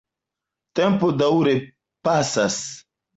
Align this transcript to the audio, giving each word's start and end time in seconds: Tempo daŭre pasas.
Tempo 0.79 1.09
daŭre 1.19 1.53
pasas. 2.09 2.57